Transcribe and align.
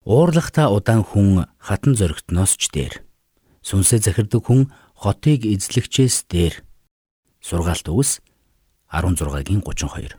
Уурлахта 0.00 0.72
удаан 0.72 1.04
хүн 1.04 1.44
хатан 1.60 1.92
зөрөгтнөөс 1.92 2.56
ч 2.56 2.72
дээр. 2.72 3.04
Сүнсээ 3.60 4.00
захирдаг 4.00 4.48
хүн 4.48 4.72
хотыг 4.96 5.44
эзлэгчээс 5.44 6.24
дээр. 6.24 6.64
Сургаалт 7.44 7.84
үгс 7.84 8.24
16-гийн 8.88 9.60
32. 9.60 10.16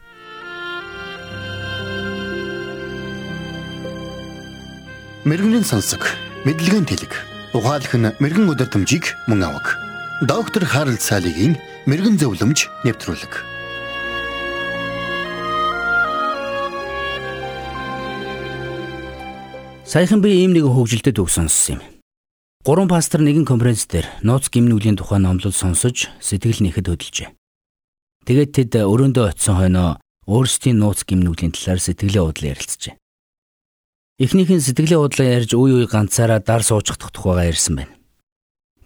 Мэргэний 5.25 5.65
сонсог, 5.65 6.05
мэдлэгийн 6.45 6.85
тэлэг. 6.85 7.13
Ухаалх 7.57 7.93
нь 7.97 8.13
мэрэгэн 8.21 8.53
өдөртөмжийг 8.53 9.17
мөн 9.25 9.49
авах. 9.49 9.81
Доктор 10.21 10.61
Харалт 10.61 11.01
цаалогийн 11.01 11.57
мэрэгэн 11.89 12.21
зөвлөмж 12.21 12.69
нэвтрүүлэг. 12.85 13.60
Саяхан 19.91 20.23
би 20.23 20.31
ийм 20.31 20.55
нэг 20.55 20.71
хөгжилтэй 20.71 21.11
үг 21.19 21.27
сонссон 21.27 21.75
юм. 21.75 21.81
Гурван 22.63 22.87
пастор 22.87 23.19
нэгэн 23.19 23.43
конференц 23.43 23.91
дээр 23.91 24.07
нууц 24.23 24.47
гимнүглийн 24.47 24.95
тухай 24.95 25.19
номлол 25.19 25.51
сонсож 25.51 26.07
сэтгэл 26.23 26.63
нэхэд 26.63 26.87
хөдөлжээ. 26.87 27.35
Тэгээд 28.23 28.51
тэд 28.55 28.87
өрөөндөө 28.87 29.35
очисон 29.35 29.59
хойноо 29.59 29.99
өөрсдийн 30.31 30.79
нууц 30.79 31.03
гимнүглийн 31.03 31.51
талаар 31.51 31.83
сэтгэлээ 31.83 32.23
удлаа 32.23 32.55
ярилцжээ. 32.55 32.95
Эхнийх 34.23 34.49
нь 34.55 34.63
сэтгэлээ 34.63 34.95
удлаа 34.95 35.27
ярьж 35.27 35.51
үе 35.59 35.83
үе 35.83 35.87
ганцаараа 35.91 36.39
дар 36.39 36.63
суучихдах 36.63 37.11
тухайгаа 37.11 37.51
ярьсан 37.51 37.83
байна. 37.83 37.91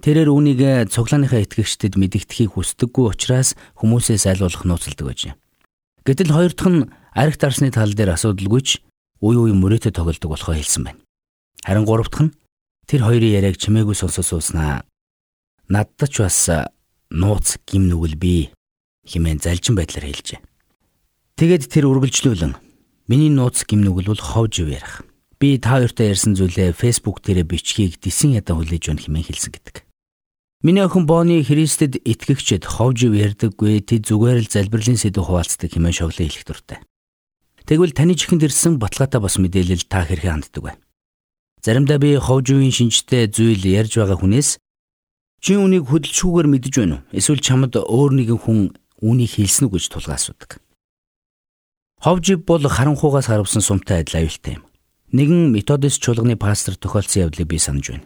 Тэрээр 0.01 0.33
үүнийг 0.33 0.89
цуглааныхаа 0.89 1.45
итгэгчдэд 1.45 2.01
мэдэгдэхийг 2.01 2.57
хүсдэггүй 2.57 3.05
учраас 3.13 3.53
хүмүүсээс 3.77 4.25
айлуулах 4.25 4.65
нууцлдаг 4.65 5.05
байж. 5.05 5.37
Гэтэл 6.01 6.33
хоёр 6.33 6.53
дахь 6.57 6.73
нь 6.73 6.89
арх 7.13 7.37
дарсны 7.37 7.69
тал 7.69 7.93
дээр 7.93 8.17
асуудалгүйч 8.17 8.84
үе 9.21 9.37
үе 9.37 9.53
мөрөөдө 9.55 9.91
тоглодог 9.95 10.31
болохоо 10.31 10.55
хэлсэн 10.55 10.83
байна. 10.83 10.99
Харин 11.63 11.85
гурав 11.85 12.09
дахь 12.09 12.29
нь 12.29 12.35
тэр 12.87 13.07
хоёрын 13.07 13.35
яриаг 13.37 13.57
чимээгүй 13.57 13.95
сонсож 13.95 14.25
сууснаа. 14.27 14.83
Надад 15.69 16.09
ч 16.11 16.21
бас 16.21 16.49
нууц 17.09 17.57
гим 17.65 17.87
нүгэл 17.89 18.15
би 18.19 18.51
хэмээн 19.07 19.41
залжин 19.41 19.75
байдлаар 19.75 20.05
хэлжээ. 20.09 20.39
Тэгээд 21.35 21.63
тэр 21.69 21.89
үргэлжлүүлэн 21.89 22.53
миний 23.07 23.31
нууц 23.31 23.65
гим 23.65 23.81
нүгэл 23.81 24.13
бол 24.13 24.23
ховж 24.23 24.61
ярих. 24.61 25.05
Би 25.39 25.59
та 25.59 25.77
хоёртой 25.77 26.15
ярьсан 26.15 26.33
зүйлээ 26.35 26.73
Facebook 26.73 27.21
дээрээ 27.21 27.45
бичгийг 27.45 27.99
дисэн 27.99 28.39
ядаа 28.39 28.55
хүлээж 28.55 28.87
өгөх 28.87 29.05
хэмээн 29.09 29.27
хэлсэн 29.27 29.51
гэдэг. 29.51 29.75
Миний 30.65 30.81
охин 30.81 31.05
Бони 31.05 31.43
Христэд 31.43 32.01
итгэгчэд 32.01 32.65
ховж 32.65 33.05
ярьдаггүй 33.05 33.85
тэд 33.85 34.09
зүгээр 34.09 34.47
л 34.47 34.49
залбирлын 34.49 34.97
сэдв 34.97 35.21
хуваалцдаг 35.27 35.69
хэмээн 35.69 35.93
шоглоо 35.93 36.25
хэлэх 36.25 36.45
дуртай. 36.47 36.79
Тэгвэл 37.65 37.97
таны 37.97 38.13
чихэнд 38.13 38.45
ирсэн 38.45 38.77
баталгаатай 38.77 39.17
бас 39.17 39.41
мэдээлэл 39.41 39.89
та 39.89 40.05
хэрхэн 40.05 40.45
ханддаг 40.45 40.61
вэ? 40.61 40.73
Заримдаа 41.65 41.97
би 41.97 42.13
ховжуугийн 42.13 42.69
шинжтэй 42.69 43.25
зүйл 43.25 43.65
ярьж 43.65 43.97
байгаа 43.97 44.21
хүнээс 44.21 44.61
чи 45.41 45.57
үнийг 45.57 45.89
хөдөлшүүгээр 45.89 46.45
мэдэж 46.45 46.73
байна 46.77 47.01
уу? 47.01 47.05
Эсвэл 47.09 47.41
чамд 47.41 47.73
өөр 47.73 48.11
нэгэн 48.21 48.37
хүн 48.37 48.59
үнийг 49.01 49.33
хэлсэн 49.33 49.65
үү 49.65 49.81
гэж 49.81 49.85
тулгаа 49.89 50.21
асуудаг. 50.21 50.61
Ховж 52.05 52.37
бол 52.45 52.61
харанхуугаас 52.69 53.33
харвсан 53.33 53.65
сумтай 53.65 54.05
адил 54.05 54.21
аюултай 54.21 54.61
юм. 54.61 54.63
Нэгэн 55.09 55.49
методист 55.49 56.05
чуулганы 56.05 56.37
пастор 56.37 56.77
тохиолдсон 56.77 57.33
явдлыг 57.33 57.49
би 57.49 57.57
санаж 57.57 57.97
байна. 57.97 58.05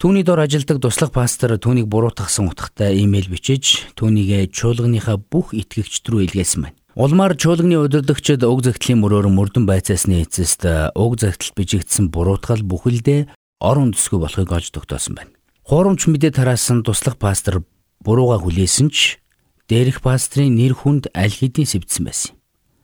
Түүний 0.00 0.24
дор 0.24 0.40
ажилдаг 0.40 0.80
туслах 0.80 1.12
пастор 1.12 1.60
түүнийг 1.60 1.92
буруутгасан 1.92 2.48
утгатай 2.48 3.04
имэйл 3.04 3.28
бичиж 3.28 3.92
түүнийг 4.00 4.48
чуулганыхаа 4.54 5.20
бүх 5.20 5.52
итгэгчд 5.52 6.08
рүү 6.08 6.24
илгээсэн 6.24 6.62
байна. 6.64 6.77
Улмаар 6.98 7.36
чуулганы 7.38 7.78
удирдагчид 7.78 8.42
уг 8.42 8.66
загтлын 8.66 8.98
мөрөөр 8.98 9.30
мөрдөн 9.30 9.70
байцаасны 9.70 10.18
эцэст 10.26 10.66
уг 10.98 11.14
загтал 11.22 11.54
бижигдсэн 11.54 12.10
буруутгал 12.10 12.66
бүхэлдээ 12.66 13.30
орон 13.62 13.94
төсгөө 13.94 14.18
болохыг 14.26 14.50
олж 14.50 14.74
тогтоосон 14.74 15.14
байна. 15.14 15.30
Хуурамч 15.62 16.10
мэдээ 16.10 16.34
тараасан 16.34 16.82
туслах 16.82 17.14
пастор 17.14 17.62
бурууга 18.02 18.42
хүлээсэн 18.42 18.90
ч 18.90 19.22
дээрх 19.70 20.02
пастрын 20.02 20.58
нэр 20.58 20.74
хүнд 20.74 21.14
аль 21.14 21.30
хэдийн 21.30 21.70
сэвдсэн 21.70 22.02
байсан. 22.02 22.34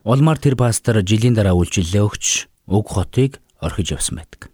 Улмаар 0.06 0.38
тэр 0.38 0.54
пастор 0.54 1.03
жилийн 1.03 1.34
дараа 1.34 1.58
үйлчлэлээ 1.58 2.06
өгч 2.06 2.47
уг 2.70 2.86
хотыг 2.86 3.42
орхиж 3.58 3.98
явсан 3.98 4.22
байдаг. 4.22 4.47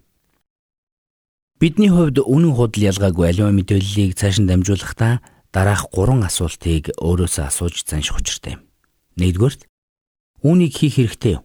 Бидний 1.60 1.93
хувьд 1.93 2.16
үнэн 2.16 2.56
худал 2.56 2.81
ялгаагүй 2.97 3.28
аливаа 3.28 3.53
мэдээллийг 3.53 4.16
цааш 4.16 4.41
нь 4.41 4.49
дамжуулахдаа 4.49 5.20
дараах 5.53 5.93
гурван 5.93 6.25
асуултыг 6.25 6.97
өөрөөсөө 6.97 7.44
асууж 7.44 7.84
занших 7.84 8.16
учиртай 8.16 8.56
юм. 8.56 8.69
Нэгдүгээрт 9.19 9.66
үүнийг 10.44 10.72
хийх 10.76 10.94
хэрэгтэй? 11.00 11.43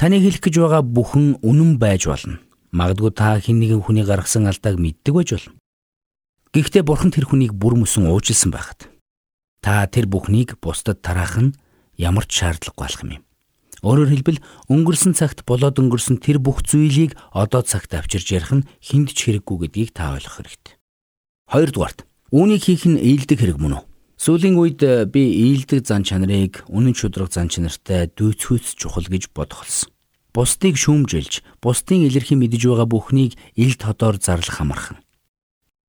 Таны 0.00 0.18
хэлэх 0.18 0.42
гэж 0.42 0.54
байгаа 0.58 0.82
бүхэн 0.82 1.38
үнэн 1.44 1.78
байж 1.78 2.10
болно. 2.10 2.42
Магадгүй 2.72 3.12
та 3.14 3.38
хэн 3.38 3.60
нэгэн 3.60 3.84
хүний 3.84 4.02
гаргасан 4.02 4.48
алдааг 4.48 4.80
мэддэг 4.80 5.14
байж 5.14 5.30
болно. 5.36 5.54
Гэхдээ 6.52 6.82
бурхан 6.82 7.12
тэр 7.12 7.28
хүнийг 7.28 7.52
бүр 7.54 7.78
мөсөн 7.78 8.10
уужилсан 8.10 8.50
байхад 8.52 8.92
та 9.62 9.86
тэр 9.86 10.10
бүхнийг 10.10 10.58
бусдад 10.58 11.00
тараах 11.00 11.38
нь 11.38 11.56
ямар 11.96 12.26
ч 12.26 12.42
шаардлагагүй 12.42 12.82
болох 12.82 13.02
юм. 13.06 13.22
Өөрөөр 13.82 14.10
хэлбэл 14.10 14.42
өнгөрсөн 14.68 15.14
цагт 15.14 15.46
болоод 15.46 15.78
өнгөрсөн 15.78 16.18
тэр 16.18 16.42
бүх 16.42 16.66
зүйлийг 16.66 17.14
одоо 17.30 17.62
цагт 17.62 17.94
авчирж 17.94 18.28
ярих 18.34 18.52
нь 18.52 18.66
хүнд 18.82 19.14
ч 19.14 19.30
хэрэггүй 19.30 19.56
гэдгийг 19.70 19.90
та 19.94 20.12
ойлгох 20.18 20.42
хэрэгтэй. 20.42 20.74
Хоёрдугаарт 21.50 22.04
үүнийг 22.34 22.62
хийх 22.66 22.84
нь 22.90 22.98
ээлдэг 22.98 23.38
хэрэг 23.38 23.58
мөн 23.58 23.78
үү? 23.78 23.84
Сүүлийн 24.22 24.54
үед 24.54 24.78
э, 24.86 25.02
би 25.10 25.34
ээлдэг 25.34 25.82
зан 25.82 26.06
чанарыг 26.06 26.62
үнэн 26.70 26.94
шудраг 26.94 27.34
зан 27.34 27.50
чанартай 27.50 28.06
дүйцхүйц 28.06 28.78
чухал 28.78 29.10
гэж 29.10 29.34
бодох 29.34 29.66
болсон. 29.66 29.90
Бусдыг 30.30 30.78
шүүмжилж, 30.78 31.42
бусдын 31.58 32.06
илэрхий 32.06 32.38
мэдж 32.38 32.62
байгаа 32.70 32.86
бүхнийг 32.86 33.34
ил 33.58 33.74
тодоор 33.74 34.22
зарлах 34.22 34.62
амархан. 34.62 35.02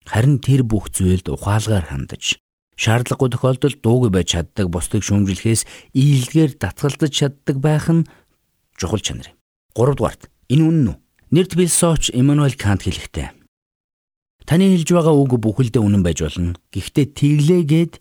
Харин 0.09 0.41
тэр 0.41 0.65
бүх 0.65 0.89
зүйлд 0.89 1.29
ухаалгаар 1.29 1.93
хандаж, 1.93 2.41
шаардлагагүй 2.73 3.29
тохиолдолд 3.37 3.85
дуугүй 3.85 4.09
байж 4.09 4.33
чаддаг 4.33 4.65
бусдыг 4.65 5.05
шүүмжлэхээс 5.05 5.93
ийлдгээр 5.93 6.57
татгалзаж 6.57 7.13
чаддаг 7.13 7.61
байх 7.61 7.85
нь 7.93 8.09
чухал 8.81 8.97
чанар 8.97 9.29
юм. 9.29 9.37
3 9.77 9.93
дугаарт 9.93 10.33
энэ 10.49 10.65
үнэн 10.65 10.89
үү? 10.89 10.97
Нэрд 11.37 11.53
философч 11.53 12.09
Эммануэль 12.17 12.57
Кант 12.57 12.81
хэлэхдээ 12.89 13.29
Таны 14.43 14.75
хэлж 14.75 14.89
байгаа 14.91 15.15
үг 15.15 15.39
бүхэлдээ 15.39 15.79
үнэн 15.79 16.03
байж 16.03 16.19
болно. 16.19 16.59
Гэхдээ 16.75 17.05
тэглээгээд 17.15 17.93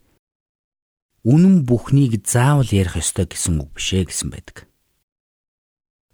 үнэн 1.23 1.63
бүхнийг 1.63 2.27
заавал 2.27 2.67
ярих 2.67 2.99
ёстой 2.99 3.31
гэсэн 3.31 3.63
үг 3.63 3.71
бишээ 3.79 4.11
гэсэн 4.11 4.29
байдаг. 4.35 4.67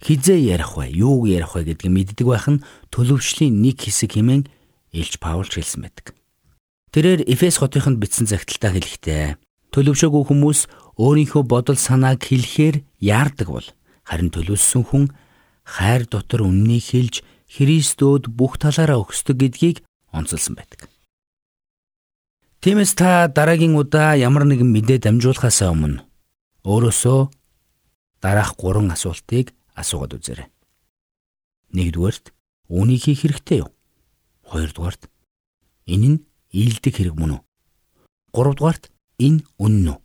Хизээ 0.05 0.55
ярих 0.55 0.77
вэ, 0.79 0.95
юуг 0.95 1.27
ярих 1.27 1.57
вэ 1.57 1.75
гэдгийг 1.75 1.93
мэддэг 1.93 2.27
байх 2.29 2.47
нь 2.47 2.63
төлөвшлийн 2.93 3.59
нэг 3.59 3.83
хэсэг 3.83 4.15
хэмээн 4.15 4.47
Илж 4.95 5.19
Паулч 5.19 5.59
хэлсэн 5.59 5.83
байдаг. 5.83 6.15
Тэрээр 6.93 7.27
Эфес 7.27 7.59
хотынд 7.59 7.99
бичсэн 7.99 8.31
загталтаа 8.31 8.73
хэлэхдээ 8.77 9.37
төлөвшөөгүй 9.75 10.25
хүмүүс 10.29 10.61
өөрийнхөө 10.97 11.43
бодол 11.45 11.77
санааг 11.77 12.25
хэлэхээр 12.25 12.81
яардаг 13.01 13.49
бол 13.53 13.69
харин 14.09 14.33
төлөвлөсөн 14.33 14.85
хүн 14.89 15.05
хайр 15.69 16.09
дотор 16.09 16.49
үннийг 16.49 16.85
хэлж 16.89 17.21
Христөөд 17.49 18.33
бүх 18.33 18.57
талаараа 18.61 19.05
өгсдөг 19.05 19.37
гэдгийг 19.37 19.77
онцолсон 20.13 20.57
байдаг. 20.57 20.88
Тиймээс 22.69 23.01
та 23.01 23.33
дараагийн 23.33 23.81
удаа 23.81 24.13
ямар 24.13 24.45
нэгэн 24.45 24.69
мэдээ 24.69 25.01
дамжуулахаас 25.01 25.65
өмнө 25.65 26.05
өөрөөсөө 26.69 27.33
дараах 28.21 28.61
гурван 28.61 28.93
асуултыг 28.93 29.57
асуугаад 29.73 30.21
үзээрэй. 30.21 30.53
Нэгдүгээрт 31.73 32.37
үүнийг 32.69 33.09
хийх 33.09 33.25
хэрэгтэй 33.25 33.65
юу? 33.65 33.73
Хоёрдугаарт 34.45 35.09
энэ 35.89 36.09
нь 36.13 36.19
ийдэг 36.53 36.93
хэрэг 36.93 37.17
мөн 37.17 37.41
үү? 37.41 37.43
Гуравдугаарт 38.37 38.93
энэ 39.17 39.49
үнэн 39.57 39.97
үү? 39.97 39.99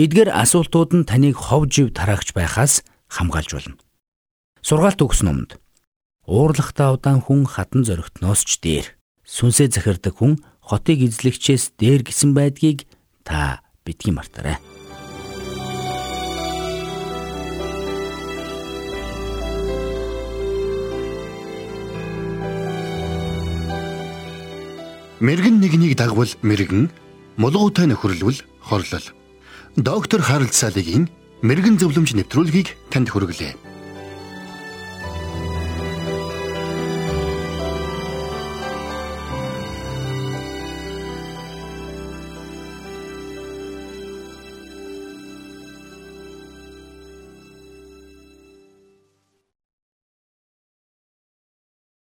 Эдгээр 0.00 0.32
асуултууд 0.32 0.90
нь 0.96 1.04
таныг 1.04 1.36
хов 1.36 1.68
жив 1.68 1.92
тараагч 1.92 2.32
байхаас 2.32 2.80
хамгаалж 3.12 3.60
болно. 3.60 3.76
Сургаалт 4.64 5.04
өгсөн 5.04 5.28
номонд 5.28 5.60
уурлахтаа 6.24 6.96
удаан 6.96 7.20
хүн 7.20 7.44
хатан 7.44 7.84
зөрөгтнөөс 7.84 8.40
ч 8.48 8.64
дээр 8.64 8.86
сүнсээ 9.28 9.68
захирдаг 9.68 10.16
хүн 10.16 10.40
хотыг 10.64 11.04
эзлэгчээс 11.04 11.76
дээр 11.76 12.02
гисэн 12.08 12.32
байдгийг 12.32 12.88
та 13.22 13.60
битгий 13.84 14.12
мартаарай. 14.16 14.56
Мэргэн 25.24 25.56
нэгнийг 25.60 25.96
дагвал 25.96 26.28
мэргэн, 26.42 26.90
мулгуутай 27.40 27.86
нөхөрлөл 27.88 28.44
хорлол. 28.60 29.06
Доктор 29.76 30.20
Харалт 30.20 30.52
цаалогийн 30.52 31.08
мэрэгэн 31.40 31.80
зөвлөмж 31.80 32.12
нэвтрүүлгийг 32.12 32.76
танд 32.92 33.08
хүргэлээ. 33.08 33.73